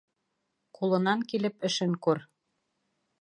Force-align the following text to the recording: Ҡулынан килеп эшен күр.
Ҡулынан 0.79 1.21
килеп 1.33 1.67
эшен 1.69 1.93
күр. 2.07 2.23